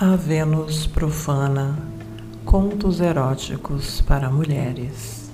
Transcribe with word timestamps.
A 0.00 0.14
Vênus 0.14 0.86
Profana 0.86 1.76
Contos 2.44 3.00
Eróticos 3.00 4.00
para 4.00 4.30
Mulheres. 4.30 5.28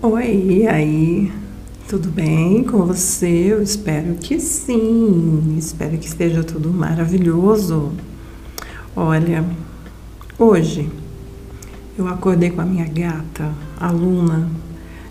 Oi, 0.00 0.66
aí? 0.66 1.30
Tudo 1.86 2.08
bem 2.08 2.64
com 2.64 2.86
você? 2.86 3.28
Eu 3.28 3.62
espero 3.62 4.14
que 4.14 4.40
sim. 4.40 5.56
Espero 5.58 5.98
que 5.98 6.06
esteja 6.06 6.42
tudo 6.42 6.72
maravilhoso. 6.72 7.92
Olha, 8.96 9.44
hoje 10.38 10.90
eu 11.98 12.08
acordei 12.08 12.48
com 12.48 12.62
a 12.62 12.64
minha 12.64 12.88
gata, 12.88 13.52
a 13.78 13.90
Luna, 13.90 14.48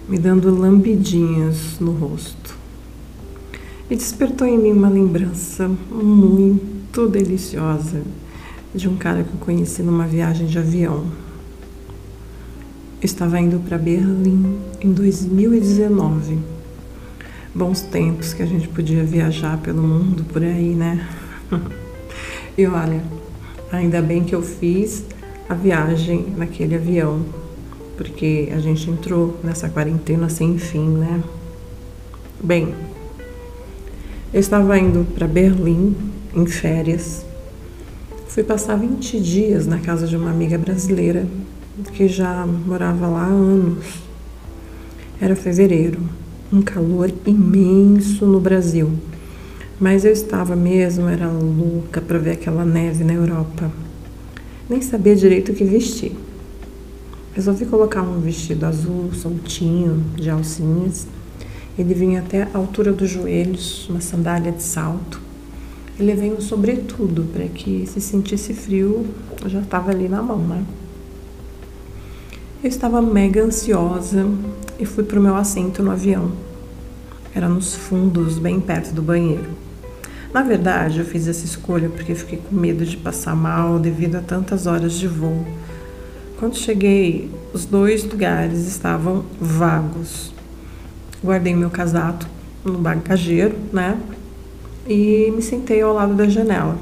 me 0.09 0.17
dando 0.17 0.49
lambidinhas 0.49 1.80
no 1.80 1.91
rosto 1.91 2.45
e 3.89 3.95
despertou 3.95 4.48
em 4.48 4.57
mim 4.57 4.71
uma 4.71 4.89
lembrança 4.89 5.67
muito 5.67 7.07
deliciosa 7.07 8.02
de 8.73 8.89
um 8.89 8.95
cara 8.95 9.23
que 9.23 9.30
eu 9.34 9.39
conheci 9.39 9.84
numa 9.84 10.07
viagem 10.07 10.48
de 10.48 10.57
avião. 10.57 11.05
Eu 13.02 13.05
estava 13.05 13.40
indo 13.40 13.59
para 13.59 13.77
Berlim 13.77 14.59
em 14.81 14.91
2019. 14.91 16.40
Bons 17.53 17.81
tempos 17.81 18.34
que 18.34 18.41
a 18.41 18.45
gente 18.45 18.67
podia 18.67 19.03
viajar 19.03 19.57
pelo 19.59 19.81
mundo 19.81 20.23
por 20.26 20.43
aí, 20.43 20.73
né? 20.73 21.07
e 22.57 22.65
olha, 22.65 23.02
ainda 23.71 24.02
bem 24.02 24.23
que 24.23 24.34
eu 24.34 24.41
fiz 24.41 25.05
a 25.48 25.54
viagem 25.54 26.34
naquele 26.35 26.76
avião, 26.76 27.23
porque 27.95 28.52
a 28.52 28.59
gente 28.59 28.90
entrou 28.90 29.40
nessa 29.43 29.70
quarentena 29.70 30.27
sem 30.27 30.57
fim, 30.57 30.88
né? 30.88 31.23
Bem, 32.43 32.73
eu 34.36 34.41
estava 34.41 34.78
indo 34.78 35.08
para 35.16 35.30
Berlim 35.30 35.96
em 36.36 36.46
férias. 36.46 37.26
Fui 38.28 38.44
passar 38.44 38.76
20 38.76 39.18
dias 39.22 39.66
na 39.66 39.80
casa 39.80 40.05
de 40.05 40.18
uma 40.18 40.30
amiga 40.30 40.58
brasileira 40.58 41.26
que 41.94 42.10
já 42.10 42.46
morava 42.46 43.08
lá 43.08 43.22
há 43.22 43.28
anos. 43.28 43.86
Era 45.22 45.38
fevereiro, 45.38 46.02
um 46.52 46.62
calor 46.62 47.13
imenso 47.26 48.26
no 48.26 48.41
Brasil. 48.41 48.91
Mas 49.80 50.04
eu 50.04 50.12
estava 50.12 50.54
mesmo, 50.54 51.08
era 51.08 51.30
louca 51.30 52.02
para 52.02 52.20
ver 52.20 52.32
aquela 52.32 52.66
neve 52.66 53.06
na 53.06 53.13
Europa. 53.13 53.72
Nem 54.70 54.82
sabia 54.82 55.16
direito 55.16 55.54
o 55.54 55.56
que 55.56 55.63
vestir. 55.63 56.12
Resolvi 57.34 57.66
colocar 57.68 58.02
um 58.02 58.20
vestido 58.20 58.66
azul, 58.66 59.13
soltinho, 59.13 60.04
de 60.18 60.30
alcinhas 60.30 61.08
ele 61.77 61.93
vinha 61.93 62.20
até 62.21 62.43
a 62.43 62.57
altura 62.57 62.93
dos 62.93 63.09
joelhos, 63.09 63.90
uma 63.90 63.99
sandália 63.99 64.51
de 64.51 64.63
salto. 64.63 65.19
E 66.00 66.03
levei 66.03 66.31
um 66.31 66.40
sobretudo 66.40 67.23
para 67.34 67.45
que 67.45 67.85
se 67.85 68.00
sentisse 68.00 68.53
frio, 68.53 69.06
já 69.45 69.59
estava 69.59 69.91
ali 69.91 70.07
na 70.07 70.22
mão, 70.22 70.40
né? 70.40 70.63
Eu 72.63 72.69
estava 72.69 73.01
mega 73.01 73.44
ansiosa 73.44 74.25
e 74.79 74.85
fui 74.85 75.03
para 75.03 75.19
o 75.19 75.22
meu 75.22 75.35
assento 75.35 75.84
no 75.84 75.91
avião. 75.91 76.31
Era 77.34 77.47
nos 77.50 77.75
fundos, 77.75 78.39
bem 78.39 78.59
perto 78.59 78.94
do 78.94 79.01
banheiro. 79.01 79.50
Na 80.34 80.44
verdade, 80.44 81.00
eu 81.00 81.06
fiz 81.06 81.28
essa 81.28 81.45
escolha 81.45 81.89
porque 81.89 82.16
fiquei 82.16 82.39
com 82.39 82.56
medo 82.56 82.85
de 82.85 82.97
passar 82.97 83.35
mal 83.35 83.79
devido 83.79 84.16
a 84.16 84.22
tantas 84.22 84.66
horas 84.66 84.94
de 84.94 85.07
voo. 85.07 85.45
Quando 86.38 86.57
cheguei, 86.57 87.29
os 87.53 87.66
dois 87.66 88.03
lugares 88.03 88.67
estavam 88.67 89.23
vagos 89.39 90.34
guardei 91.25 91.56
meu 91.56 91.69
casaco 91.69 92.25
no 92.63 92.78
bagageiro, 92.78 93.56
né? 93.73 94.00
E 94.88 95.31
me 95.35 95.41
sentei 95.41 95.81
ao 95.81 95.94
lado 95.94 96.13
da 96.13 96.29
janela. 96.29 96.78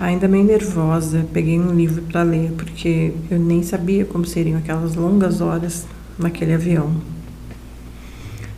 Ainda 0.00 0.28
meio 0.28 0.44
nervosa, 0.44 1.26
peguei 1.32 1.58
um 1.58 1.74
livro 1.74 2.02
para 2.02 2.22
ler, 2.22 2.52
porque 2.52 3.12
eu 3.30 3.38
nem 3.38 3.62
sabia 3.62 4.04
como 4.04 4.24
seriam 4.24 4.58
aquelas 4.58 4.94
longas 4.94 5.40
horas 5.40 5.86
naquele 6.18 6.54
avião. 6.54 6.92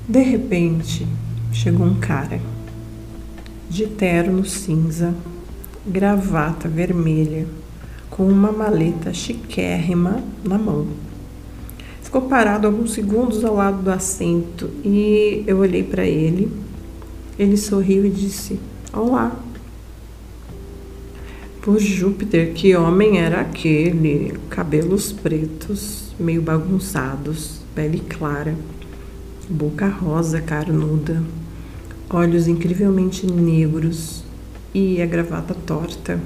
De 0.08 0.22
repente, 0.22 1.06
chegou 1.52 1.86
um 1.86 2.00
cara 2.00 2.40
de 3.70 3.86
terno 3.86 4.44
cinza, 4.44 5.14
gravata 5.86 6.68
vermelha, 6.68 7.46
com 8.10 8.26
uma 8.26 8.50
maleta 8.50 9.14
chiquérrima 9.14 10.22
na 10.44 10.58
mão. 10.58 10.88
Ficou 12.10 12.22
parado 12.22 12.66
alguns 12.66 12.92
segundos 12.92 13.44
ao 13.44 13.54
lado 13.54 13.84
do 13.84 13.88
assento 13.88 14.68
e 14.82 15.44
eu 15.46 15.58
olhei 15.58 15.84
para 15.84 16.04
ele. 16.04 16.50
Ele 17.38 17.56
sorriu 17.56 18.04
e 18.04 18.10
disse: 18.10 18.58
Olá. 18.92 19.38
Por 21.62 21.78
Júpiter, 21.78 22.52
que 22.52 22.74
homem 22.74 23.20
era 23.20 23.40
aquele? 23.40 24.36
Cabelos 24.48 25.12
pretos, 25.12 26.12
meio 26.18 26.42
bagunçados, 26.42 27.60
pele 27.76 28.00
clara, 28.00 28.56
boca 29.48 29.86
rosa 29.86 30.40
carnuda, 30.40 31.22
olhos 32.12 32.48
incrivelmente 32.48 33.24
negros 33.24 34.24
e 34.74 35.00
a 35.00 35.06
gravata 35.06 35.54
torta. 35.54 36.18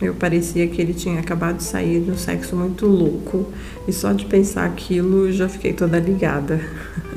Eu 0.00 0.14
parecia 0.14 0.68
que 0.68 0.80
ele 0.80 0.94
tinha 0.94 1.18
acabado 1.18 1.56
de 1.56 1.64
sair 1.64 2.00
de 2.00 2.12
um 2.12 2.16
sexo 2.16 2.54
muito 2.54 2.86
louco 2.86 3.46
e 3.86 3.92
só 3.92 4.12
de 4.12 4.26
pensar 4.26 4.64
aquilo 4.64 5.30
já 5.32 5.48
fiquei 5.48 5.72
toda 5.72 5.98
ligada. 5.98 6.60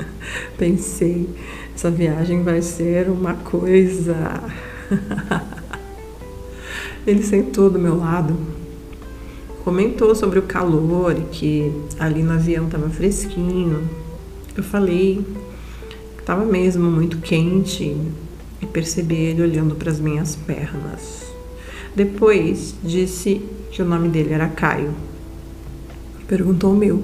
Pensei, 0.58 1.28
essa 1.72 1.90
viagem 1.90 2.42
vai 2.42 2.60
ser 2.60 3.08
uma 3.08 3.34
coisa. 3.34 4.42
ele 7.06 7.22
sentou 7.22 7.70
do 7.70 7.78
meu 7.78 7.96
lado, 7.96 8.36
comentou 9.64 10.14
sobre 10.16 10.40
o 10.40 10.42
calor 10.42 11.16
e 11.16 11.22
que 11.22 11.72
ali 12.00 12.22
no 12.22 12.32
avião 12.32 12.66
estava 12.66 12.90
fresquinho. 12.90 13.88
Eu 14.56 14.64
falei 14.64 15.24
que 16.16 16.20
estava 16.20 16.44
mesmo 16.44 16.90
muito 16.90 17.18
quente 17.18 17.96
e 18.60 18.66
percebi 18.66 19.14
ele 19.14 19.42
olhando 19.42 19.76
para 19.76 19.90
as 19.90 20.00
minhas 20.00 20.34
pernas. 20.34 21.21
Depois 21.94 22.74
disse 22.82 23.42
que 23.70 23.82
o 23.82 23.84
nome 23.84 24.08
dele 24.08 24.32
era 24.32 24.48
Caio. 24.48 24.94
Perguntou 26.26 26.72
o 26.72 26.76
meu. 26.76 27.02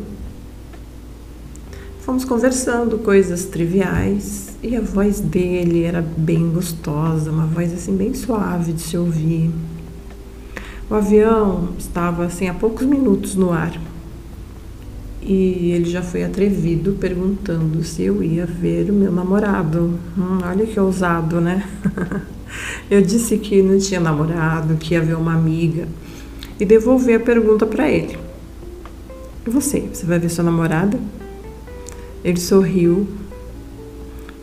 Fomos 2.00 2.24
conversando 2.24 2.98
coisas 2.98 3.44
triviais 3.44 4.56
e 4.62 4.74
a 4.74 4.80
voz 4.80 5.20
dele 5.20 5.82
era 5.82 6.00
bem 6.00 6.50
gostosa, 6.50 7.30
uma 7.30 7.46
voz 7.46 7.72
assim 7.72 7.94
bem 7.94 8.14
suave 8.14 8.72
de 8.72 8.80
se 8.80 8.96
ouvir. 8.96 9.50
O 10.88 10.94
avião 10.94 11.68
estava 11.78 12.24
assim 12.24 12.48
há 12.48 12.54
poucos 12.54 12.86
minutos 12.86 13.34
no 13.34 13.52
ar 13.52 13.78
e 15.20 15.72
ele 15.72 15.90
já 15.90 16.00
foi 16.00 16.24
atrevido 16.24 16.92
perguntando 16.92 17.84
se 17.84 18.02
eu 18.02 18.22
ia 18.22 18.46
ver 18.46 18.90
o 18.90 18.94
meu 18.94 19.12
namorado. 19.12 19.98
Hum, 20.16 20.38
olha 20.42 20.66
que 20.66 20.80
ousado, 20.80 21.38
né? 21.38 21.68
Eu 22.90 23.02
disse 23.02 23.36
que 23.36 23.62
não 23.62 23.78
tinha 23.78 24.00
namorado, 24.00 24.76
que 24.76 24.94
ia 24.94 25.00
ver 25.00 25.16
uma 25.16 25.34
amiga 25.34 25.86
e 26.58 26.64
devolvi 26.64 27.14
a 27.14 27.20
pergunta 27.20 27.66
para 27.66 27.88
ele. 27.88 28.18
Você, 29.46 29.80
você 29.92 30.06
vai 30.06 30.18
ver 30.18 30.30
sua 30.30 30.44
namorada? 30.44 30.98
Ele 32.24 32.40
sorriu 32.40 33.06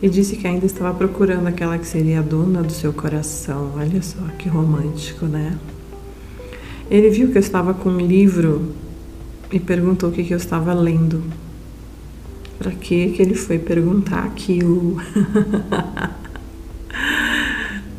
e 0.00 0.08
disse 0.08 0.36
que 0.36 0.46
ainda 0.46 0.66
estava 0.66 0.94
procurando 0.94 1.46
aquela 1.46 1.78
que 1.78 1.86
seria 1.86 2.20
a 2.20 2.22
dona 2.22 2.62
do 2.62 2.72
seu 2.72 2.92
coração. 2.92 3.72
Olha 3.76 4.00
só 4.02 4.20
que 4.38 4.48
romântico, 4.48 5.26
né? 5.26 5.58
Ele 6.90 7.10
viu 7.10 7.30
que 7.30 7.38
eu 7.38 7.40
estava 7.40 7.74
com 7.74 7.88
um 7.88 7.98
livro 7.98 8.72
e 9.50 9.58
perguntou 9.58 10.10
o 10.10 10.12
que, 10.12 10.22
que 10.22 10.32
eu 10.32 10.38
estava 10.38 10.72
lendo. 10.72 11.22
Para 12.58 12.70
que 12.70 13.10
que 13.10 13.22
ele 13.22 13.34
foi 13.34 13.58
perguntar 13.58 14.24
aquilo? 14.24 14.96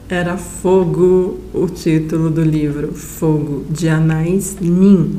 Era 0.09 0.37
Fogo 0.37 1.37
o 1.53 1.67
título 1.67 2.29
do 2.29 2.41
livro, 2.41 2.93
Fogo, 2.93 3.65
de 3.69 3.89
Anais 3.89 4.55
Nin. 4.61 5.17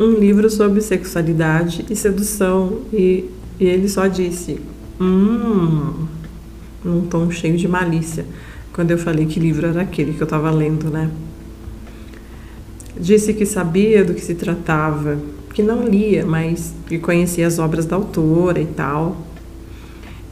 Um 0.00 0.12
livro 0.12 0.48
sobre 0.48 0.80
sexualidade 0.80 1.84
e 1.90 1.94
sedução. 1.94 2.80
E, 2.90 3.30
e 3.60 3.66
ele 3.66 3.86
só 3.86 4.06
disse, 4.06 4.58
hum, 4.98 6.06
num 6.82 7.02
tom 7.02 7.30
cheio 7.30 7.58
de 7.58 7.68
malícia, 7.68 8.24
quando 8.72 8.92
eu 8.92 8.98
falei 8.98 9.26
que 9.26 9.38
livro 9.38 9.66
era 9.66 9.82
aquele 9.82 10.14
que 10.14 10.22
eu 10.22 10.24
estava 10.24 10.50
lendo, 10.50 10.88
né? 10.88 11.10
Disse 12.98 13.34
que 13.34 13.44
sabia 13.44 14.06
do 14.06 14.14
que 14.14 14.22
se 14.22 14.34
tratava, 14.34 15.18
que 15.52 15.62
não 15.62 15.86
lia, 15.86 16.24
mas 16.24 16.72
que 16.86 16.98
conhecia 16.98 17.46
as 17.46 17.58
obras 17.58 17.84
da 17.84 17.96
autora 17.96 18.58
e 18.58 18.66
tal. 18.66 19.18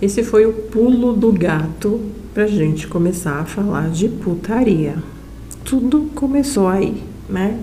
Esse 0.00 0.22
foi 0.22 0.46
o 0.46 0.52
pulo 0.54 1.12
do 1.12 1.30
gato 1.30 2.00
para 2.32 2.46
gente 2.46 2.86
começar 2.86 3.40
a 3.40 3.44
falar 3.44 3.90
de 3.90 4.08
putaria. 4.08 4.96
Tudo 5.64 6.10
começou 6.14 6.66
aí, 6.66 7.02
né? 7.28 7.62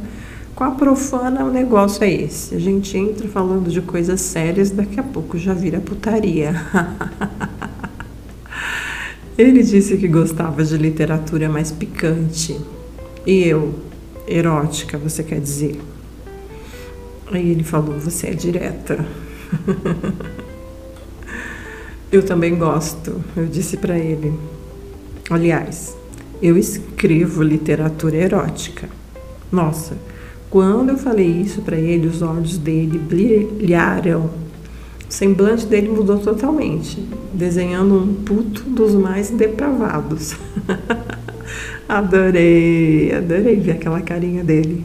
Com 0.55 0.63
a 0.63 0.71
profana 0.71 1.43
o 1.43 1.51
negócio 1.51 2.03
é 2.03 2.11
esse. 2.11 2.53
A 2.53 2.59
gente 2.59 2.97
entra 2.97 3.27
falando 3.27 3.69
de 3.69 3.81
coisas 3.81 4.21
sérias, 4.21 4.69
daqui 4.69 4.99
a 4.99 5.03
pouco 5.03 5.37
já 5.37 5.53
vira 5.53 5.79
putaria. 5.79 6.53
Ele 9.37 9.63
disse 9.63 9.97
que 9.97 10.07
gostava 10.07 10.63
de 10.63 10.77
literatura 10.77 11.47
mais 11.47 11.71
picante. 11.71 12.59
E 13.25 13.47
eu, 13.47 13.73
erótica, 14.27 14.97
você 14.97 15.23
quer 15.23 15.39
dizer? 15.39 15.79
Aí 17.31 17.51
ele 17.51 17.63
falou: 17.63 17.97
Você 17.99 18.27
é 18.27 18.33
direta. 18.33 19.05
eu 22.11 22.25
também 22.25 22.57
gosto, 22.57 23.23
eu 23.37 23.45
disse 23.45 23.77
para 23.77 23.97
ele. 23.97 24.33
Aliás, 25.29 25.95
eu 26.41 26.57
escrevo 26.57 27.43
literatura 27.43 28.15
erótica. 28.15 28.89
Nossa, 29.51 29.95
quando 30.49 30.89
eu 30.89 30.97
falei 30.97 31.27
isso 31.27 31.61
para 31.61 31.77
ele, 31.77 32.07
os 32.07 32.23
olhos 32.23 32.57
dele 32.57 32.97
brilharam. 32.97 34.31
O 35.07 35.13
semblante 35.13 35.67
dele 35.67 35.89
mudou 35.89 36.17
totalmente, 36.17 37.07
desenhando 37.31 37.95
um 37.95 38.13
puto 38.23 38.63
dos 38.63 38.95
mais 38.95 39.29
depravados. 39.29 40.35
adorei, 41.87 43.13
adorei 43.13 43.55
ver 43.57 43.71
aquela 43.71 44.01
carinha 44.01 44.43
dele. 44.43 44.83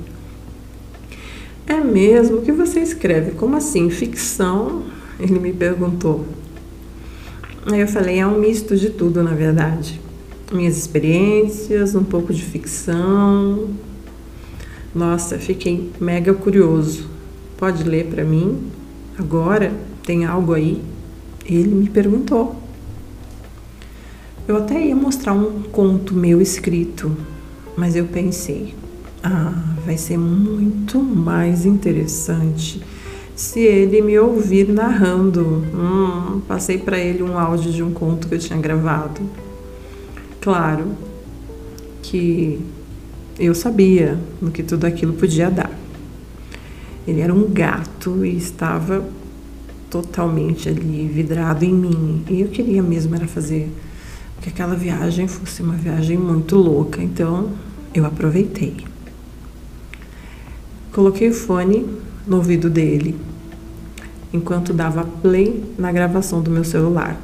É 1.66 1.80
mesmo 1.80 2.42
que 2.42 2.52
você 2.52 2.80
escreve? 2.80 3.30
Como 3.30 3.56
assim? 3.56 3.88
Ficção? 3.88 4.82
Ele 5.18 5.38
me 5.38 5.54
perguntou. 5.54 6.26
Aí 7.72 7.80
eu 7.80 7.88
falei: 7.88 8.18
é 8.18 8.26
um 8.26 8.38
misto 8.38 8.76
de 8.76 8.90
tudo, 8.90 9.22
na 9.22 9.32
verdade. 9.32 10.03
Minhas 10.52 10.76
experiências, 10.76 11.94
um 11.94 12.04
pouco 12.04 12.32
de 12.32 12.42
ficção, 12.42 13.70
nossa, 14.94 15.40
fiquei 15.40 15.90
mega 16.00 16.32
curioso. 16.32 17.08
Pode 17.58 17.82
ler 17.82 18.06
para 18.06 18.22
mim? 18.22 18.70
Agora? 19.18 19.72
Tem 20.04 20.24
algo 20.24 20.52
aí? 20.52 20.80
Ele 21.44 21.74
me 21.74 21.88
perguntou. 21.88 22.54
Eu 24.46 24.58
até 24.58 24.86
ia 24.86 24.94
mostrar 24.94 25.32
um 25.32 25.62
conto 25.62 26.14
meu 26.14 26.40
escrito, 26.40 27.10
mas 27.76 27.96
eu 27.96 28.04
pensei: 28.04 28.72
ah, 29.20 29.74
vai 29.84 29.96
ser 29.96 30.16
muito 30.16 31.00
mais 31.00 31.66
interessante 31.66 32.80
se 33.34 33.58
ele 33.58 34.00
me 34.00 34.16
ouvir 34.16 34.68
narrando. 34.68 35.64
Hum, 35.74 36.40
passei 36.46 36.78
para 36.78 36.98
ele 37.00 37.22
um 37.22 37.36
áudio 37.36 37.72
de 37.72 37.82
um 37.82 37.92
conto 37.92 38.28
que 38.28 38.34
eu 38.36 38.38
tinha 38.38 38.60
gravado. 38.60 39.20
Claro 40.44 40.94
que 42.02 42.60
eu 43.38 43.54
sabia 43.54 44.18
no 44.42 44.50
que 44.50 44.62
tudo 44.62 44.84
aquilo 44.84 45.14
podia 45.14 45.50
dar. 45.50 45.70
Ele 47.08 47.22
era 47.22 47.32
um 47.32 47.50
gato 47.50 48.26
e 48.26 48.36
estava 48.36 49.02
totalmente 49.88 50.68
ali 50.68 51.08
vidrado 51.08 51.64
em 51.64 51.72
mim. 51.72 52.24
E 52.28 52.42
eu 52.42 52.48
queria 52.48 52.82
mesmo 52.82 53.14
era 53.14 53.26
fazer 53.26 53.72
que 54.42 54.50
aquela 54.50 54.74
viagem 54.74 55.26
fosse 55.26 55.62
uma 55.62 55.76
viagem 55.76 56.18
muito 56.18 56.56
louca, 56.56 57.02
então 57.02 57.50
eu 57.94 58.04
aproveitei. 58.04 58.76
Coloquei 60.92 61.30
o 61.30 61.32
fone 61.32 61.86
no 62.26 62.36
ouvido 62.36 62.68
dele 62.68 63.16
enquanto 64.30 64.74
dava 64.74 65.04
play 65.22 65.64
na 65.78 65.90
gravação 65.90 66.42
do 66.42 66.50
meu 66.50 66.64
celular. 66.64 67.18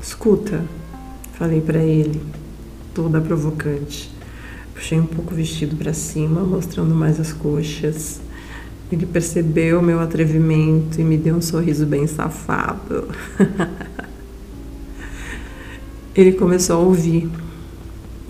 Escuta, 0.00 0.62
falei 1.38 1.60
para 1.60 1.78
ele, 1.78 2.20
toda 2.94 3.20
provocante. 3.20 4.10
Puxei 4.74 4.98
um 4.98 5.06
pouco 5.06 5.32
o 5.32 5.36
vestido 5.36 5.76
para 5.76 5.92
cima, 5.92 6.42
mostrando 6.42 6.94
mais 6.94 7.20
as 7.20 7.32
coxas. 7.32 8.20
Ele 8.90 9.06
percebeu 9.06 9.82
meu 9.82 10.00
atrevimento 10.00 11.00
e 11.00 11.04
me 11.04 11.16
deu 11.16 11.36
um 11.36 11.42
sorriso 11.42 11.86
bem 11.86 12.06
safado. 12.06 13.08
Ele 16.14 16.32
começou 16.32 16.76
a 16.76 16.78
ouvir. 16.78 17.28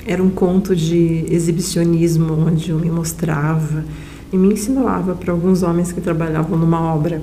Era 0.04 0.22
um 0.22 0.30
conto 0.30 0.74
de 0.74 1.24
exibicionismo 1.28 2.32
onde 2.34 2.70
eu 2.70 2.78
me 2.78 2.90
mostrava 2.90 3.84
e 4.32 4.36
me 4.36 4.52
insinuava 4.54 5.14
para 5.14 5.32
alguns 5.32 5.62
homens 5.62 5.92
que 5.92 6.00
trabalhavam 6.00 6.58
numa 6.58 6.80
obra. 6.94 7.22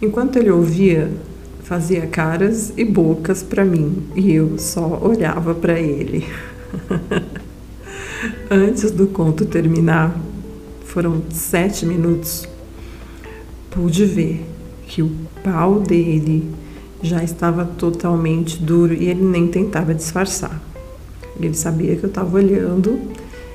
Enquanto 0.00 0.36
ele 0.36 0.50
ouvia, 0.50 1.10
fazia 1.64 2.06
caras 2.06 2.72
e 2.76 2.84
bocas 2.84 3.42
para 3.42 3.64
mim 3.64 4.04
e 4.14 4.32
eu 4.32 4.58
só 4.58 5.00
olhava 5.02 5.54
para 5.54 5.80
ele. 5.80 6.26
Antes 8.50 8.90
do 8.90 9.06
conto 9.06 9.46
terminar, 9.46 10.14
foram 10.84 11.22
sete 11.30 11.86
minutos, 11.86 12.46
pude 13.70 14.04
ver 14.04 14.44
que 14.86 15.02
o 15.02 15.10
pau 15.42 15.80
dele 15.80 16.48
já 17.02 17.24
estava 17.24 17.64
totalmente 17.64 18.62
duro 18.62 18.94
e 18.94 19.08
ele 19.08 19.24
nem 19.24 19.48
tentava 19.48 19.94
disfarçar. 19.94 20.62
Ele 21.40 21.54
sabia 21.54 21.96
que 21.96 22.04
eu 22.04 22.08
estava 22.08 22.36
olhando 22.36 23.00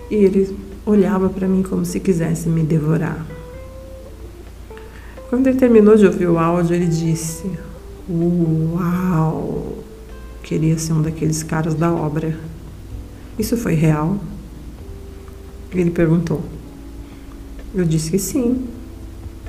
e 0.09 0.15
ele 0.15 0.57
olhava 0.85 1.29
para 1.29 1.47
mim 1.47 1.61
como 1.61 1.85
se 1.85 1.99
quisesse 1.99 2.49
me 2.49 2.63
devorar. 2.63 3.25
Quando 5.29 5.45
ele 5.47 5.57
terminou 5.57 5.95
de 5.95 6.07
ouvir 6.07 6.27
o 6.27 6.37
áudio, 6.37 6.75
ele 6.75 6.87
disse: 6.87 7.49
Uau! 8.09 9.83
Queria 10.41 10.79
ser 10.79 10.93
um 10.93 11.01
daqueles 11.01 11.43
caras 11.43 11.75
da 11.75 11.93
obra. 11.93 12.35
Isso 13.37 13.55
foi 13.55 13.75
real? 13.75 14.17
Ele 15.71 15.91
perguntou. 15.91 16.41
Eu 17.73 17.85
disse 17.85 18.09
que 18.09 18.17
sim. 18.17 18.65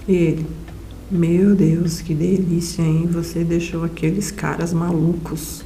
E 0.07 0.12
ele, 0.12 0.47
meu 1.11 1.57
Deus, 1.57 2.03
que 2.03 2.15
delícia, 2.15 2.83
hein? 2.83 3.09
Você 3.11 3.43
deixou 3.43 3.83
aqueles 3.83 4.31
caras 4.31 4.75
malucos. 4.75 5.65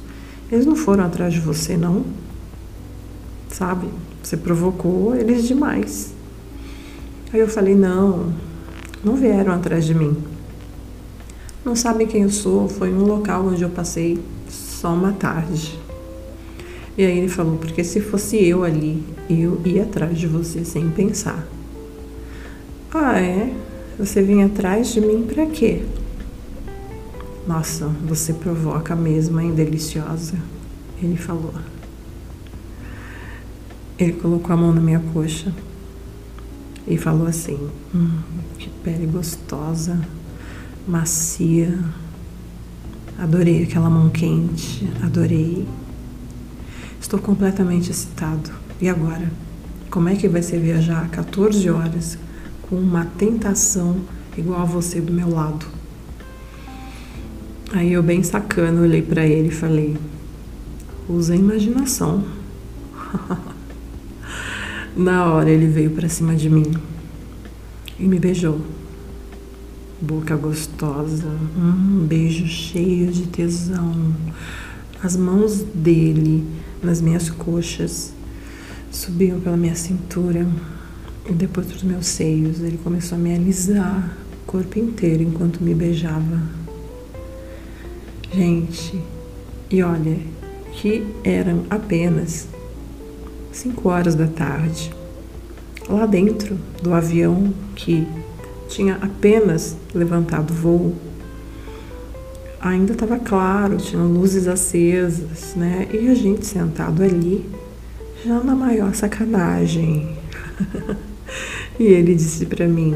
Eles 0.49 0.65
não 0.65 0.75
foram 0.75 1.03
atrás 1.03 1.33
de 1.33 1.41
você, 1.41 1.75
não? 1.75 2.05
Sabe? 3.49 3.87
Você 4.23 4.37
provocou 4.37 5.13
eles 5.13 5.45
demais. 5.45 6.13
Aí 7.33 7.41
eu 7.41 7.47
falei: 7.47 7.75
não, 7.75 8.33
não 9.03 9.15
vieram 9.15 9.53
atrás 9.53 9.85
de 9.85 9.93
mim. 9.93 10.15
Não 11.65 11.75
sabem 11.75 12.05
quem 12.05 12.21
eu 12.21 12.29
sou. 12.29 12.69
Foi 12.69 12.93
um 12.93 13.03
local 13.03 13.47
onde 13.47 13.63
eu 13.63 13.69
passei 13.69 14.23
só 14.47 14.93
uma 14.93 15.11
tarde. 15.11 15.79
E 16.95 17.03
aí 17.03 17.17
ele 17.17 17.27
falou: 17.27 17.57
porque 17.57 17.83
se 17.83 17.99
fosse 17.99 18.37
eu 18.37 18.63
ali, 18.63 19.03
eu 19.27 19.59
ia 19.65 19.81
atrás 19.81 20.15
de 20.17 20.27
você 20.27 20.63
sem 20.63 20.89
pensar. 20.91 21.45
Ah, 22.93 23.19
é? 23.19 23.51
Você 23.97 24.21
vinha 24.21 24.45
atrás 24.45 24.93
de 24.93 25.01
mim 25.01 25.23
para 25.23 25.47
quê? 25.47 25.81
Nossa, 27.47 27.87
você 28.07 28.31
provoca 28.31 28.95
mesmo, 28.95 29.39
hein, 29.39 29.53
deliciosa? 29.53 30.35
Ele 31.01 31.17
falou. 31.17 31.53
Ele 33.97 34.13
colocou 34.13 34.53
a 34.53 34.57
mão 34.57 34.71
na 34.73 34.81
minha 34.81 35.01
coxa 35.13 35.51
e 36.87 36.97
falou 36.97 37.27
assim: 37.27 37.57
hum, 37.93 38.19
que 38.57 38.69
pele 38.83 39.07
gostosa, 39.07 39.99
macia. 40.87 41.77
Adorei 43.17 43.63
aquela 43.63 43.89
mão 43.89 44.09
quente, 44.09 44.87
adorei. 45.01 45.67
Estou 46.99 47.19
completamente 47.19 47.91
excitado. 47.91 48.51
E 48.81 48.89
agora? 48.89 49.31
Como 49.89 50.09
é 50.09 50.15
que 50.15 50.27
vai 50.27 50.41
ser 50.41 50.59
viajar 50.59 51.09
14 51.09 51.69
horas 51.69 52.17
com 52.63 52.75
uma 52.75 53.05
tentação 53.05 54.01
igual 54.37 54.61
a 54.61 54.65
você 54.65 54.99
do 54.99 55.13
meu 55.13 55.29
lado? 55.29 55.65
Aí 57.71 57.93
eu, 57.93 58.03
bem 58.03 58.21
sacana, 58.21 58.81
olhei 58.81 59.01
para 59.01 59.25
ele 59.25 59.47
e 59.47 59.51
falei: 59.51 59.97
usa 61.07 61.33
a 61.33 61.37
imaginação. 61.37 62.23
Na 64.95 65.25
hora 65.25 65.49
ele 65.49 65.67
veio 65.67 65.91
para 65.91 66.07
cima 66.07 66.35
de 66.35 66.49
mim 66.49 66.73
e 67.99 68.03
me 68.07 68.19
beijou. 68.19 68.61
Boca 70.01 70.35
gostosa, 70.35 71.29
um 71.57 72.05
beijo 72.05 72.45
cheio 72.47 73.11
de 73.11 73.27
tesão. 73.27 74.13
As 75.01 75.15
mãos 75.15 75.61
dele 75.73 76.43
nas 76.83 77.01
minhas 77.01 77.29
coxas, 77.29 78.13
subiam 78.91 79.39
pela 79.39 79.57
minha 79.57 79.75
cintura 79.75 80.47
e 81.27 81.33
depois 81.33 81.67
dos 81.67 81.83
meus 81.83 82.07
seios. 82.07 82.61
Ele 82.61 82.77
começou 82.83 83.17
a 83.17 83.21
me 83.21 83.33
alisar 83.33 84.15
o 84.43 84.45
corpo 84.45 84.77
inteiro 84.77 85.23
enquanto 85.23 85.63
me 85.63 85.73
beijava. 85.73 86.41
Gente, 88.33 89.01
e 89.71 89.81
olha 89.81 90.17
que 90.73 91.05
eram 91.23 91.63
apenas 91.69 92.47
cinco 93.51 93.89
horas 93.89 94.13
da 94.15 94.27
tarde. 94.27 94.91
Lá 95.87 96.05
dentro 96.05 96.57
do 96.81 96.93
avião 96.93 97.53
que 97.75 98.07
tinha 98.75 98.95
apenas 98.95 99.77
levantado 99.93 100.53
voo, 100.53 100.93
ainda 102.59 102.91
estava 102.91 103.17
claro, 103.17 103.77
tinham 103.77 104.05
luzes 104.11 104.49
acesas, 104.49 105.55
né? 105.55 105.87
E 105.93 106.09
a 106.09 106.13
gente 106.13 106.45
sentado 106.45 107.01
ali, 107.01 107.49
já 108.25 108.41
na 108.41 108.53
maior 108.53 108.93
sacanagem. 108.93 110.17
e 111.79 111.85
ele 111.85 112.15
disse 112.15 112.45
para 112.45 112.67
mim: 112.67 112.95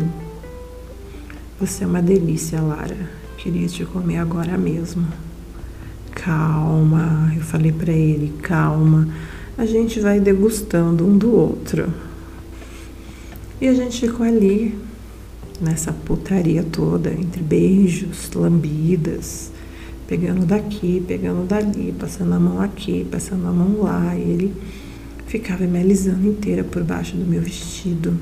Você 1.62 1.86
é 1.86 1.88
uma 1.88 2.01
delícia, 2.01 2.62
Lara. 2.62 2.98
Queria 3.38 3.67
te 3.67 3.86
comer 3.86 4.17
agora 4.17 4.57
mesmo. 4.57 5.07
calma. 6.12 7.31
Eu 7.33 7.41
falei 7.41 7.71
para 7.71 7.93
ele, 7.93 8.33
calma. 8.41 9.07
A 9.57 9.65
gente 9.65 10.01
vai 10.01 10.19
degustando 10.19 11.05
um 11.05 11.17
do 11.17 11.33
outro. 11.33 11.93
E 13.62 13.67
a 13.67 13.74
gente 13.74 14.01
ficou 14.01 14.25
ali 14.25 14.88
nessa 15.61 15.91
putaria 15.91 16.63
toda, 16.63 17.11
entre 17.11 17.41
beijos, 17.41 18.31
lambidas, 18.33 19.51
pegando 20.07 20.45
daqui, 20.45 21.03
pegando 21.07 21.47
dali, 21.47 21.93
passando 21.97 22.33
a 22.33 22.39
mão 22.39 22.61
aqui, 22.61 23.05
passando 23.11 23.47
a 23.47 23.51
mão 23.51 23.81
lá. 23.83 24.15
E 24.15 24.21
ele 24.21 24.53
ficava 25.27 25.65
me 25.65 25.79
alisando 25.79 26.27
inteira 26.27 26.63
por 26.63 26.83
baixo 26.83 27.15
do 27.15 27.25
meu 27.25 27.41
vestido, 27.41 28.17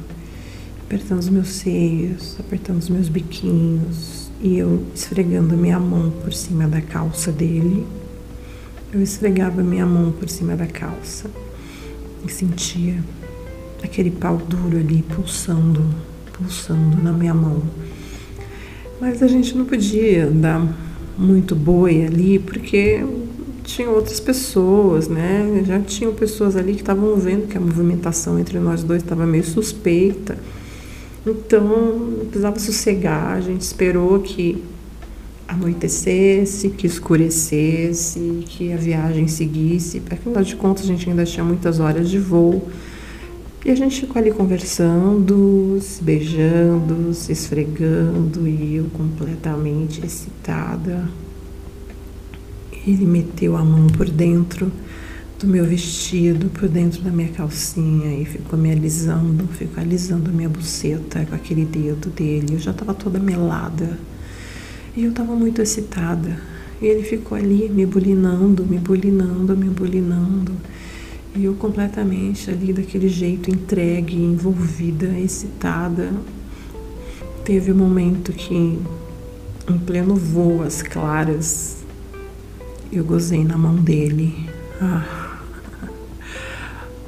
apertando 0.85 1.19
os 1.19 1.29
meus 1.29 1.49
seios, 1.49 2.35
apertando 2.39 2.79
os 2.79 2.89
meus 2.89 3.07
biquinhos, 3.07 4.29
e 4.41 4.57
eu 4.57 4.83
esfregando 4.93 5.55
minha 5.55 5.79
mão 5.79 6.11
por 6.11 6.33
cima 6.33 6.67
da 6.67 6.81
calça 6.81 7.31
dele. 7.31 7.85
Eu 8.93 9.01
esfregava 9.01 9.61
minha 9.61 9.85
mão 9.85 10.11
por 10.11 10.29
cima 10.29 10.55
da 10.55 10.67
calça 10.67 11.29
e 12.25 12.31
sentia 12.31 13.03
aquele 13.83 14.11
pau 14.11 14.37
duro 14.37 14.77
ali 14.77 15.03
pulsando 15.03 15.83
pulsando 16.37 17.01
na 17.01 17.11
minha 17.11 17.33
mão. 17.33 17.63
Mas 18.99 19.21
a 19.21 19.27
gente 19.27 19.55
não 19.57 19.65
podia 19.65 20.27
dar 20.27 20.65
muito 21.17 21.55
boi 21.55 22.05
ali, 22.05 22.39
porque 22.39 23.03
tinha 23.63 23.89
outras 23.89 24.19
pessoas, 24.19 25.07
né? 25.07 25.63
Já 25.65 25.79
tinham 25.79 26.13
pessoas 26.13 26.55
ali 26.55 26.73
que 26.73 26.81
estavam 26.81 27.15
vendo 27.15 27.47
que 27.47 27.57
a 27.57 27.61
movimentação 27.61 28.39
entre 28.39 28.59
nós 28.59 28.83
dois 28.83 29.03
estava 29.03 29.25
meio 29.25 29.43
suspeita. 29.43 30.37
Então, 31.25 32.13
precisava 32.29 32.57
sossegar. 32.57 33.33
A 33.33 33.41
gente 33.41 33.61
esperou 33.61 34.19
que 34.21 34.63
anoitecesse, 35.47 36.69
que 36.69 36.87
escurecesse, 36.87 38.43
que 38.47 38.71
a 38.71 38.77
viagem 38.77 39.27
seguisse. 39.27 40.01
Afinal 40.09 40.43
de 40.43 40.55
contas, 40.55 40.85
a 40.85 40.87
gente 40.87 41.09
ainda 41.09 41.25
tinha 41.25 41.43
muitas 41.43 41.79
horas 41.79 42.09
de 42.09 42.19
voo. 42.19 42.67
E 43.65 43.71
a 43.71 43.75
gente 43.75 44.01
ficou 44.01 44.19
ali 44.19 44.31
conversando, 44.31 45.77
se 45.81 46.01
beijando, 46.03 47.13
se 47.13 47.31
esfregando 47.31 48.47
e 48.47 48.75
eu 48.75 48.85
completamente 48.93 50.05
excitada. 50.05 51.09
Ele 52.85 53.05
meteu 53.05 53.57
a 53.57 53.65
mão 53.65 53.87
por 53.87 54.09
dentro 54.09 54.71
do 55.39 55.47
meu 55.47 55.65
vestido, 55.65 56.49
por 56.49 56.67
dentro 56.67 57.01
da 57.01 57.11
minha 57.11 57.29
calcinha 57.29 58.19
e 58.19 58.25
ficou 58.25 58.57
me 58.57 58.71
alisando, 58.71 59.47
ficou 59.47 59.83
alisando 59.83 60.31
minha 60.31 60.49
buceta 60.49 61.25
com 61.25 61.35
aquele 61.35 61.65
dedo 61.65 62.09
dele. 62.09 62.53
Eu 62.53 62.59
já 62.59 62.71
estava 62.71 62.93
toda 62.93 63.19
melada 63.19 63.99
e 64.95 65.03
eu 65.03 65.09
estava 65.11 65.35
muito 65.35 65.61
excitada. 65.61 66.39
E 66.81 66.85
ele 66.85 67.03
ficou 67.03 67.37
ali 67.37 67.69
me 67.69 67.85
bulinando, 67.85 68.65
me 68.65 68.77
bulinando, 68.77 69.57
me 69.57 69.69
bulinando. 69.69 70.53
E 71.37 71.45
eu 71.45 71.53
completamente 71.53 72.49
ali 72.49 72.73
daquele 72.73 73.07
jeito, 73.07 73.51
entregue, 73.51 74.15
envolvida, 74.15 75.05
excitada. 75.19 76.11
Teve 77.45 77.71
um 77.71 77.75
momento 77.75 78.33
que, 78.33 78.55
em 78.55 79.77
pleno 79.85 80.15
voo, 80.15 80.63
as 80.63 80.81
claras, 80.81 81.85
eu 82.91 83.05
gozei 83.05 83.43
na 83.43 83.55
mão 83.55 83.75
dele. 83.75 84.49
Ah. 84.81 85.37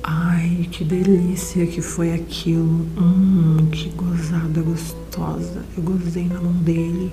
Ai, 0.03 0.67
que 0.71 0.83
delícia 0.83 1.65
que 1.65 1.81
foi 1.81 2.13
aquilo. 2.13 2.85
Hum, 3.01 3.67
que 3.71 3.89
gozada 3.89 4.61
gostosa. 4.61 5.65
Eu 5.75 5.81
gozei 5.81 6.27
na 6.27 6.39
mão 6.39 6.53
dele 6.53 7.11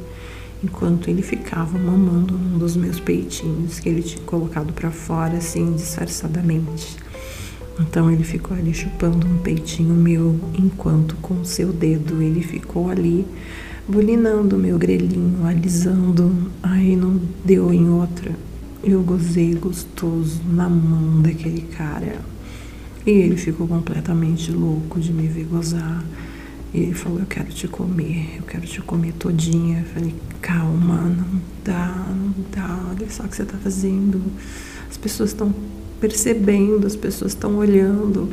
enquanto 0.63 1.09
ele 1.09 1.23
ficava 1.23 1.79
mamando 1.79 2.35
num 2.35 2.59
dos 2.59 2.77
meus 2.77 3.01
peitinhos 3.01 3.81
que 3.81 3.89
ele 3.89 4.03
tinha 4.03 4.23
colocado 4.25 4.73
para 4.75 4.91
fora 4.91 5.39
assim 5.39 5.73
disfarçadamente. 5.73 7.06
Então 7.79 8.11
ele 8.11 8.25
ficou 8.25 8.57
ali 8.57 8.73
chupando 8.73 9.27
um 9.27 9.39
peitinho 9.39 9.95
meu, 9.95 10.39
enquanto 10.59 11.15
com 11.17 11.45
seu 11.45 11.73
dedo 11.73 12.23
ele 12.23 12.43
ficou 12.43 12.91
ali 12.91 13.27
bulinando 13.89 14.57
meu 14.57 14.79
grelhinho, 14.79 15.45
alisando. 15.47 16.51
Aí 16.63 16.97
não 16.97 17.21
deu 17.45 17.73
em 17.73 17.89
outra. 17.89 18.33
Eu 18.83 19.03
gozei 19.03 19.55
gostoso 19.55 20.41
na 20.49 20.69
mão 20.69 21.21
daquele 21.21 21.63
cara. 21.63 22.21
E 23.05 23.11
ele 23.11 23.37
ficou 23.37 23.69
completamente 23.69 24.51
louco 24.51 24.99
de 24.99 25.13
me 25.13 25.29
ver 25.29 25.45
gozar. 25.45 26.05
E 26.75 26.81
ele 26.81 26.95
falou: 26.95 27.21
Eu 27.21 27.27
quero 27.27 27.49
te 27.49 27.69
comer, 27.69 28.37
eu 28.39 28.43
quero 28.43 28.67
te 28.67 28.81
comer 28.81 29.13
todinha. 29.13 29.81
Eu 29.81 29.85
falei: 29.87 30.15
Calma, 30.41 31.03
não 31.03 31.41
dá, 31.65 32.07
não 32.09 32.35
dá. 32.53 32.81
Olha 32.91 33.09
só 33.11 33.25
o 33.25 33.29
que 33.29 33.37
você 33.37 33.43
está 33.43 33.57
fazendo. 33.59 34.21
As 34.91 34.97
pessoas 34.97 35.31
estão 35.31 35.55
percebendo, 36.01 36.87
as 36.87 36.97
pessoas 36.97 37.33
estão 37.33 37.57
olhando. 37.57 38.29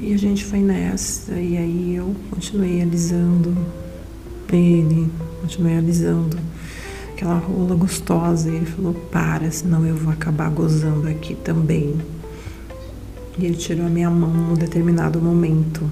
E 0.00 0.12
a 0.12 0.16
gente 0.16 0.44
foi 0.44 0.58
nessa, 0.58 1.32
e 1.32 1.56
aí 1.56 1.94
eu 1.94 2.14
continuei 2.30 2.82
alisando 2.82 3.56
ele, 4.52 5.10
continuei 5.40 5.76
alisando 5.76 6.36
aquela 7.12 7.38
rola 7.38 7.74
gostosa. 7.74 8.50
E 8.50 8.56
ele 8.56 8.66
falou: 8.66 8.94
Para, 8.94 9.50
senão 9.50 9.86
eu 9.86 9.96
vou 9.96 10.12
acabar 10.12 10.50
gozando 10.50 11.08
aqui 11.08 11.34
também. 11.34 11.96
E 13.38 13.46
ele 13.46 13.56
tirou 13.56 13.86
a 13.86 13.90
minha 13.90 14.10
mão 14.10 14.30
num 14.30 14.54
determinado 14.54 15.20
momento. 15.20 15.90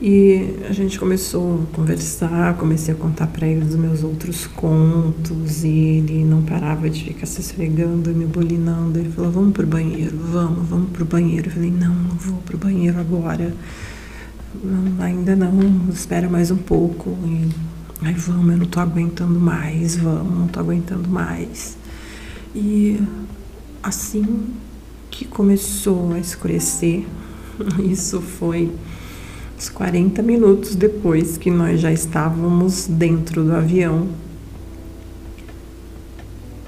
E 0.00 0.58
a 0.68 0.72
gente 0.72 0.98
começou 0.98 1.62
a 1.62 1.74
conversar, 1.74 2.54
comecei 2.58 2.92
a 2.92 2.96
contar 2.96 3.28
para 3.28 3.46
ele 3.46 3.64
dos 3.64 3.76
meus 3.76 4.04
outros 4.04 4.46
contos 4.46 5.64
e 5.64 5.68
ele 5.68 6.22
não 6.22 6.42
parava 6.42 6.90
de 6.90 7.02
ficar 7.02 7.24
se 7.24 7.40
esfregando 7.40 8.10
e 8.10 8.14
me 8.14 8.26
bolinando. 8.26 8.98
Ele 8.98 9.10
falou: 9.10 9.30
"Vamos 9.30 9.54
pro 9.54 9.66
banheiro, 9.66 10.14
vamos, 10.18 10.68
vamos 10.68 10.90
pro 10.90 11.06
banheiro". 11.06 11.48
Eu 11.48 11.52
falei: 11.52 11.70
"Não, 11.70 11.94
não 11.94 12.14
vou 12.16 12.38
pro 12.42 12.58
banheiro 12.58 13.00
agora. 13.00 13.54
Não, 14.62 15.02
ainda 15.02 15.34
não, 15.34 15.88
espera 15.90 16.28
mais 16.28 16.50
um 16.50 16.58
pouco". 16.58 17.16
E 17.24 17.48
aí 18.06 18.12
vamos, 18.12 18.50
eu 18.50 18.58
não 18.58 18.66
tô 18.66 18.80
aguentando 18.80 19.40
mais, 19.40 19.96
vamos, 19.96 20.38
não 20.38 20.46
tô 20.48 20.60
aguentando 20.60 21.08
mais. 21.08 21.78
E 22.54 23.00
assim 23.82 24.44
que 25.10 25.24
começou 25.24 26.12
a 26.12 26.18
escurecer, 26.18 27.06
isso 27.82 28.20
foi 28.20 28.70
uns 29.56 29.70
40 29.70 30.22
minutos 30.22 30.74
depois 30.74 31.38
que 31.38 31.50
nós 31.50 31.80
já 31.80 31.90
estávamos 31.90 32.86
dentro 32.86 33.42
do 33.42 33.54
avião, 33.54 34.08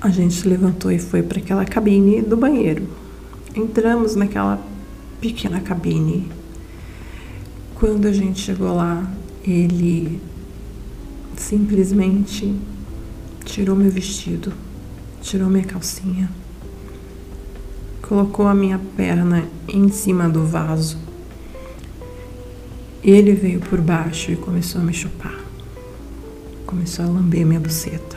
a 0.01 0.09
gente 0.09 0.49
levantou 0.49 0.91
e 0.91 0.99
foi 0.99 1.23
para 1.23 1.39
aquela 1.39 1.65
cabine 1.67 2.23
do 2.23 2.37
banheiro. 2.37 2.89
Entramos 3.55 4.15
naquela 4.15 4.59
pequena 5.21 5.61
cabine. 5.61 6.31
Quando 7.75 8.07
a 8.07 8.13
gente 8.13 8.41
chegou 8.41 8.75
lá, 8.75 9.11
ele 9.45 10.21
simplesmente 11.37 12.55
tirou 13.45 13.77
meu 13.77 13.91
vestido, 13.91 14.53
tirou 15.21 15.51
minha 15.51 15.65
calcinha, 15.65 16.31
colocou 18.01 18.47
a 18.47 18.55
minha 18.55 18.81
perna 18.97 19.45
em 19.69 19.91
cima 19.91 20.29
do 20.29 20.47
vaso 20.47 21.08
ele 23.03 23.33
veio 23.33 23.61
por 23.61 23.81
baixo 23.81 24.33
e 24.33 24.37
começou 24.37 24.81
a 24.81 24.85
me 24.85 24.93
chupar. 24.93 25.39
Começou 26.67 27.05
a 27.05 27.09
lamber 27.09 27.47
minha 27.47 27.61
buceta. 27.61 28.17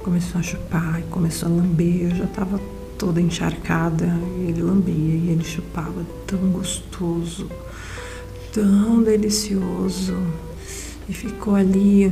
Começou 0.00 0.40
a 0.40 0.42
chupar 0.42 1.00
e 1.00 1.04
começou 1.04 1.48
a 1.48 1.52
lamber. 1.52 2.10
Eu 2.10 2.16
já 2.16 2.24
estava 2.24 2.60
toda 2.98 3.20
encharcada. 3.20 4.06
Ele 4.46 4.62
lambia 4.62 4.94
e 4.94 5.30
ele 5.30 5.44
chupava 5.44 6.04
tão 6.26 6.38
gostoso, 6.50 7.48
tão 8.52 9.02
delicioso. 9.02 10.16
E 11.08 11.14
ficou 11.14 11.54
ali 11.54 12.08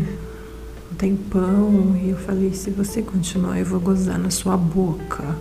um 0.91 0.95
tempão. 0.95 2.01
E 2.03 2.11
eu 2.11 2.17
falei: 2.17 2.55
se 2.55 2.71
você 2.71 3.03
continuar, 3.03 3.59
eu 3.59 3.67
vou 3.67 3.81
gozar 3.81 4.19
na 4.19 4.31
sua 4.31 4.57
boca. 4.57 5.37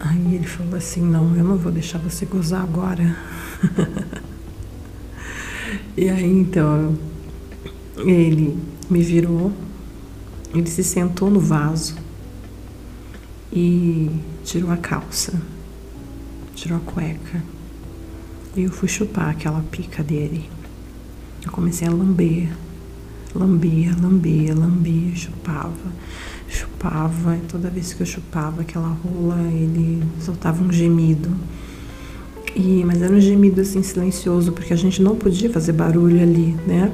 Aí 0.00 0.34
ele 0.34 0.46
falou 0.46 0.76
assim: 0.76 1.02
não, 1.02 1.36
eu 1.36 1.44
não 1.44 1.56
vou 1.56 1.70
deixar 1.70 1.98
você 1.98 2.24
gozar 2.24 2.62
agora. 2.62 3.16
E 5.96 6.08
aí 6.08 6.28
então 6.28 6.98
ele 7.98 8.58
me 8.90 9.00
virou, 9.00 9.52
ele 10.52 10.68
se 10.68 10.82
sentou 10.82 11.30
no 11.30 11.38
vaso 11.38 11.94
e 13.52 14.10
tirou 14.44 14.72
a 14.72 14.76
calça, 14.76 15.40
tirou 16.56 16.78
a 16.78 16.80
cueca. 16.80 17.42
E 18.56 18.62
eu 18.62 18.72
fui 18.72 18.88
chupar 18.88 19.30
aquela 19.30 19.62
pica 19.70 20.02
dele. 20.02 20.50
Eu 21.44 21.52
comecei 21.52 21.86
a 21.86 21.90
lamber, 21.92 22.48
lambia, 23.32 23.94
lambia, 24.00 24.52
lambia, 24.52 25.14
chupava, 25.14 25.92
chupava. 26.48 27.36
E 27.36 27.40
toda 27.42 27.70
vez 27.70 27.92
que 27.92 28.00
eu 28.02 28.06
chupava 28.06 28.62
aquela 28.62 28.88
rola, 28.88 29.40
ele 29.52 30.02
soltava 30.20 30.62
um 30.62 30.72
gemido. 30.72 31.30
E, 32.54 32.84
mas 32.84 33.02
era 33.02 33.12
um 33.12 33.20
gemido 33.20 33.60
assim 33.60 33.82
silencioso, 33.82 34.52
porque 34.52 34.72
a 34.72 34.76
gente 34.76 35.02
não 35.02 35.16
podia 35.16 35.50
fazer 35.50 35.72
barulho 35.72 36.22
ali, 36.22 36.56
né? 36.66 36.92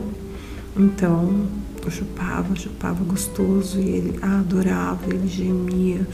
Então 0.77 1.47
Eu 1.85 1.91
chupava, 1.91 2.55
chupava 2.57 3.03
gostoso 3.05 3.79
e 3.81 3.89
ele 3.89 4.19
adorava, 4.23 5.03
ele 5.09 5.27
gemia. 5.29 6.07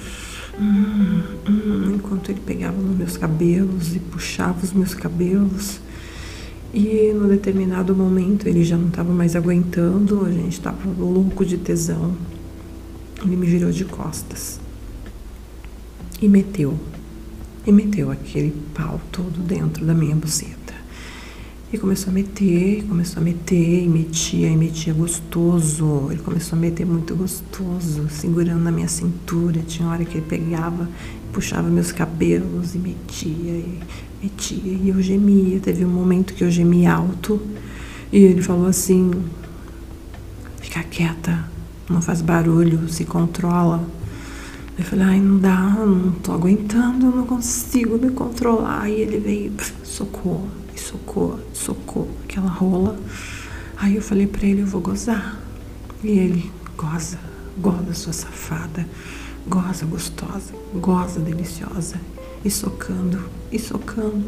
Hum, 0.59 1.23
hum, 1.49 1.93
enquanto 1.97 2.31
ele 2.31 2.41
pegava 2.41 2.81
nos 2.81 2.97
meus 2.97 3.17
cabelos 3.17 3.95
e 3.95 3.99
puxava 3.99 4.65
os 4.65 4.73
meus 4.73 4.95
cabelos. 4.95 5.81
E 6.73 7.13
no 7.13 7.29
determinado 7.29 7.95
momento 7.95 8.49
ele 8.49 8.65
já 8.65 8.77
não 8.77 8.89
estava 8.89 9.13
mais 9.13 9.35
aguentando, 9.35 10.25
a 10.25 10.31
gente 10.31 10.53
estava 10.53 10.79
louco 10.99 11.45
de 11.45 11.57
tesão. 11.57 12.15
Ele 13.25 13.37
me 13.37 13.47
virou 13.47 13.71
de 13.71 13.85
costas 13.85 14.61
e 16.21 16.29
meteu, 16.29 16.79
e 17.67 17.73
meteu 17.73 18.11
aquele 18.11 18.55
pau 18.75 19.01
todo 19.11 19.41
dentro 19.43 19.85
da 19.85 19.93
minha 19.93 20.15
buceta. 20.15 20.75
E 21.73 21.79
começou 21.79 22.11
a 22.11 22.15
meter, 22.15 22.85
começou 22.85 23.21
a 23.21 23.25
meter, 23.25 23.83
e 23.83 23.89
metia, 23.89 24.49
e 24.49 24.57
metia 24.57 24.95
gostoso. 24.95 26.09
Ele 26.13 26.23
começou 26.23 26.57
a 26.57 26.61
meter 26.61 26.87
muito 26.87 27.17
gostoso, 27.17 28.09
segurando 28.09 28.63
na 28.63 28.71
minha 28.71 28.87
cintura. 28.87 29.61
Tinha 29.67 29.89
hora 29.89 30.05
que 30.05 30.19
ele 30.19 30.27
pegava, 30.27 30.89
puxava 31.33 31.69
meus 31.69 31.91
cabelos 31.91 32.77
e 32.77 32.79
metia, 32.79 33.53
e 33.53 33.81
metia, 34.23 34.73
e 34.73 34.89
eu 34.91 35.03
gemia. 35.03 35.59
Teve 35.59 35.85
um 35.85 35.89
momento 35.89 36.35
que 36.35 36.45
eu 36.45 36.51
gemi 36.53 36.87
alto, 36.87 37.43
e 38.13 38.19
ele 38.19 38.43
falou 38.43 38.67
assim: 38.67 39.11
Fica 40.61 40.85
quieta, 40.85 41.51
não 41.91 42.01
faz 42.01 42.23
barulho, 42.23 42.89
se 42.89 43.05
controla. 43.05 43.85
Eu 44.79 44.85
falei, 44.85 45.07
ai, 45.07 45.21
não 45.21 45.39
dá, 45.39 45.59
não 45.59 46.13
tô 46.13 46.33
aguentando, 46.33 47.07
não 47.07 47.27
consigo 47.27 47.97
me 47.97 48.11
controlar. 48.11 48.91
E 48.91 49.01
ele 49.01 49.19
veio, 49.19 49.53
socorro, 49.83 50.51
e 50.75 50.79
socou, 50.79 51.41
socou 51.55 52.11
aquela 52.25 52.51
rola. 52.51 52.99
Aí 53.79 53.97
eu 53.97 54.03
falei 54.03 54.27
para 54.27 54.47
ele, 54.47 54.61
eu 54.61 54.67
vou 54.67 54.83
gozar. 54.83 55.41
E 56.05 56.11
ele, 56.11 56.53
goza, 56.77 57.19
goza, 57.57 57.95
sua 57.95 58.13
safada, 58.13 58.87
goza 59.49 59.87
gostosa, 59.87 60.53
goza 60.75 61.21
deliciosa. 61.21 61.99
E 62.45 62.51
socando, 62.51 63.19
e 63.51 63.59
socando. 63.59 64.25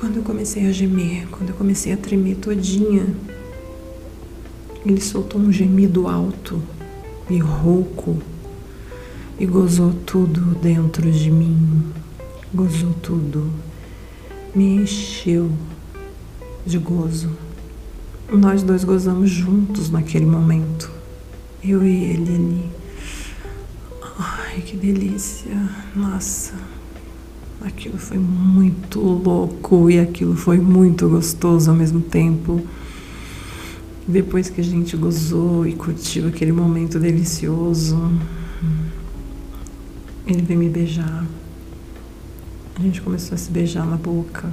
Quando 0.00 0.16
eu 0.16 0.22
comecei 0.24 0.66
a 0.66 0.72
gemer, 0.72 1.28
quando 1.28 1.50
eu 1.50 1.56
comecei 1.56 1.92
a 1.92 1.96
tremer 1.96 2.36
todinha, 2.36 3.06
ele 4.84 5.00
soltou 5.00 5.40
um 5.40 5.52
gemido 5.52 6.08
alto 6.08 6.60
e 7.30 7.38
rouco 7.38 8.18
e 9.38 9.46
gozou 9.46 9.92
tudo 10.04 10.56
dentro 10.60 11.10
de 11.10 11.30
mim, 11.30 11.84
gozou 12.52 12.92
tudo, 12.94 13.48
me 14.54 14.82
encheu 14.82 15.50
de 16.66 16.78
gozo. 16.78 17.30
Nós 18.30 18.62
dois 18.62 18.82
gozamos 18.82 19.30
juntos 19.30 19.90
naquele 19.90 20.26
momento, 20.26 20.90
eu 21.62 21.86
e 21.86 22.04
ele 22.04 22.34
ali. 22.34 22.70
Ai, 24.18 24.60
que 24.60 24.76
delícia! 24.76 25.56
Nossa, 25.94 26.54
aquilo 27.60 27.96
foi 27.96 28.18
muito 28.18 29.00
louco 29.00 29.88
e 29.88 30.00
aquilo 30.00 30.34
foi 30.34 30.58
muito 30.58 31.08
gostoso 31.08 31.70
ao 31.70 31.76
mesmo 31.76 32.00
tempo. 32.00 32.60
Depois 34.06 34.50
que 34.50 34.60
a 34.60 34.64
gente 34.64 34.96
gozou 34.96 35.66
e 35.66 35.74
curtiu 35.74 36.26
aquele 36.28 36.50
momento 36.50 36.98
delicioso, 36.98 38.10
ele 40.28 40.42
veio 40.42 40.60
me 40.60 40.68
beijar. 40.68 41.26
A 42.78 42.82
gente 42.82 43.00
começou 43.00 43.34
a 43.34 43.38
se 43.38 43.50
beijar 43.50 43.86
na 43.86 43.96
boca. 43.96 44.50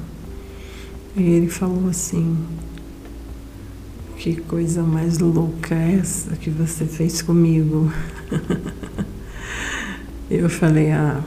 E 1.16 1.22
ele 1.22 1.50
falou 1.50 1.90
assim: 1.90 2.38
Que 4.18 4.38
coisa 4.38 4.82
mais 4.84 5.20
louca 5.20 5.76
é 5.76 5.98
essa 6.00 6.36
que 6.38 6.50
você 6.50 6.86
fez 6.86 7.22
comigo? 7.22 7.92
Eu 10.32 10.50
falei: 10.50 10.92
Ah, 10.92 11.22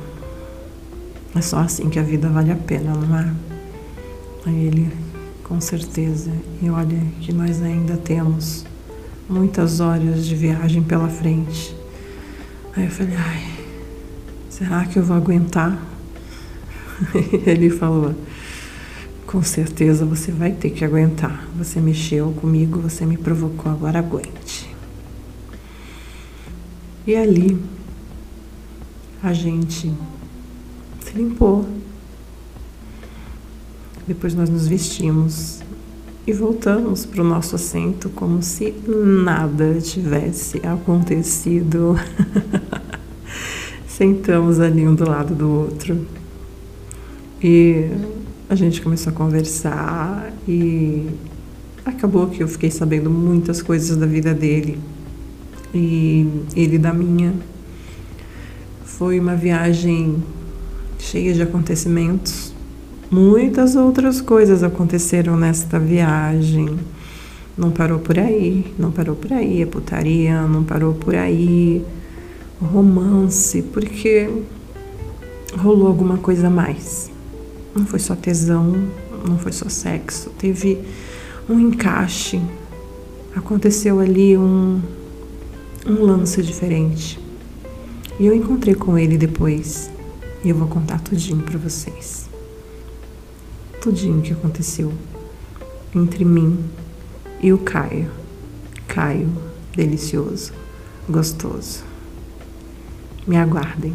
é 1.36 1.40
só 1.42 1.58
assim 1.58 1.90
que 1.90 1.98
a 1.98 2.02
vida 2.02 2.28
vale 2.28 2.50
a 2.50 2.56
pena, 2.56 2.94
não 2.94 3.18
é? 3.18 3.32
Aí 4.46 4.66
ele, 4.66 4.90
com 5.44 5.60
certeza. 5.60 6.32
E 6.62 6.70
olha 6.70 7.00
que 7.20 7.32
nós 7.32 7.62
ainda 7.62 7.98
temos 7.98 8.64
muitas 9.28 9.78
horas 9.78 10.26
de 10.26 10.34
viagem 10.34 10.82
pela 10.82 11.08
frente. 11.08 11.76
Aí 12.74 12.86
eu 12.86 12.90
falei: 12.90 13.14
Ai 13.14 13.57
Será 14.58 14.84
que 14.86 14.98
eu 14.98 15.04
vou 15.04 15.16
aguentar? 15.16 15.80
Ele 17.46 17.70
falou: 17.70 18.12
Com 19.24 19.40
certeza 19.40 20.04
você 20.04 20.32
vai 20.32 20.50
ter 20.50 20.70
que 20.70 20.84
aguentar. 20.84 21.48
Você 21.56 21.80
mexeu 21.80 22.32
comigo, 22.32 22.80
você 22.80 23.06
me 23.06 23.16
provocou, 23.16 23.70
agora 23.70 24.00
aguente. 24.00 24.68
E 27.06 27.14
ali 27.14 27.56
a 29.22 29.32
gente 29.32 29.94
se 31.04 31.12
limpou. 31.14 31.64
Depois 34.08 34.34
nós 34.34 34.50
nos 34.50 34.66
vestimos 34.66 35.60
e 36.26 36.32
voltamos 36.32 37.06
para 37.06 37.22
o 37.22 37.24
nosso 37.24 37.54
assento 37.54 38.08
como 38.08 38.42
se 38.42 38.74
nada 39.24 39.80
tivesse 39.80 40.60
acontecido. 40.66 41.94
Sentamos 43.98 44.60
ali 44.60 44.86
um 44.86 44.94
do 44.94 45.08
lado 45.08 45.34
do 45.34 45.50
outro 45.50 46.06
e 47.42 47.90
a 48.48 48.54
gente 48.54 48.80
começou 48.80 49.12
a 49.12 49.16
conversar 49.16 50.32
e 50.46 51.04
acabou 51.84 52.28
que 52.28 52.40
eu 52.40 52.46
fiquei 52.46 52.70
sabendo 52.70 53.10
muitas 53.10 53.60
coisas 53.60 53.96
da 53.96 54.06
vida 54.06 54.32
dele 54.32 54.78
e 55.74 56.44
ele 56.54 56.78
da 56.78 56.94
minha. 56.94 57.34
Foi 58.84 59.18
uma 59.18 59.34
viagem 59.34 60.22
cheia 61.00 61.34
de 61.34 61.42
acontecimentos. 61.42 62.54
Muitas 63.10 63.74
outras 63.74 64.20
coisas 64.20 64.62
aconteceram 64.62 65.36
nesta 65.36 65.76
viagem. 65.76 66.78
Não 67.56 67.72
parou 67.72 67.98
por 67.98 68.16
aí, 68.16 68.72
não 68.78 68.92
parou 68.92 69.16
por 69.16 69.32
aí 69.32 69.60
a 69.60 69.66
putaria, 69.66 70.42
não 70.42 70.62
parou 70.62 70.94
por 70.94 71.16
aí 71.16 71.84
romance, 72.60 73.62
porque 73.62 74.28
rolou 75.56 75.86
alguma 75.86 76.18
coisa 76.18 76.48
a 76.48 76.50
mais. 76.50 77.10
Não 77.74 77.86
foi 77.86 77.98
só 77.98 78.14
tesão, 78.14 78.74
não 79.26 79.38
foi 79.38 79.52
só 79.52 79.68
sexo, 79.68 80.30
teve 80.38 80.78
um 81.48 81.58
encaixe. 81.58 82.40
Aconteceu 83.34 84.00
ali 84.00 84.36
um, 84.36 84.80
um 85.86 86.02
lance 86.02 86.42
diferente. 86.42 87.18
E 88.18 88.26
eu 88.26 88.34
encontrei 88.34 88.74
com 88.74 88.98
ele 88.98 89.16
depois. 89.16 89.90
E 90.44 90.48
eu 90.48 90.56
vou 90.56 90.68
contar 90.68 91.00
tudinho 91.00 91.42
para 91.42 91.58
vocês. 91.58 92.28
Tudinho 93.80 94.20
que 94.20 94.32
aconteceu 94.32 94.92
entre 95.94 96.24
mim 96.24 96.58
e 97.40 97.52
o 97.52 97.58
Caio. 97.58 98.10
Caio, 98.86 99.28
delicioso, 99.74 100.52
gostoso. 101.08 101.87
Me 103.28 103.36
aguardem. 103.36 103.94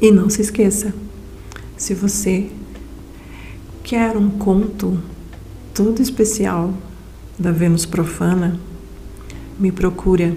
E 0.00 0.10
não 0.10 0.30
se 0.30 0.40
esqueça, 0.40 0.94
se 1.76 1.92
você 1.92 2.50
quer 3.84 4.16
um 4.16 4.30
conto 4.30 4.98
todo 5.74 6.00
especial 6.00 6.72
da 7.38 7.52
Vênus 7.52 7.84
Profana, 7.84 8.58
me 9.58 9.70
procura, 9.70 10.34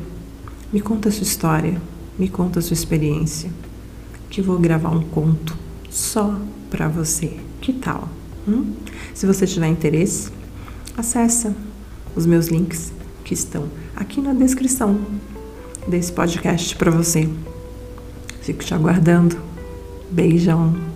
me 0.73 0.82
conta 0.82 1.08
a 1.08 1.12
sua 1.12 1.23
história, 1.23 1.82
me 2.19 2.28
conta 2.28 2.60
a 2.60 2.62
sua 2.62 2.73
experiência, 2.73 3.49
que 4.30 4.41
vou 4.41 4.60
gravar 4.60 4.89
um 4.89 5.04
conto 5.04 5.58
só 5.89 6.38
para 6.69 6.89
você. 6.89 7.38
Que 7.62 7.71
tal? 7.71 8.10
Hum? 8.45 8.73
Se 9.13 9.26
você 9.26 9.47
tiver 9.47 9.67
interesse, 9.67 10.30
acessa 10.97 11.56
os 12.13 12.26
meus 12.26 12.47
links 12.47 12.91
que 13.23 13.34
estão 13.34 13.69
aqui 13.95 14.19
na 14.19 14.34
descrição 14.34 14.99
desse 15.88 16.12
podcast 16.12 16.76
para 16.76 16.91
você. 16.91 17.30
Fico 18.43 18.63
te 18.63 18.73
aguardando. 18.73 19.38
Beijão. 20.12 20.92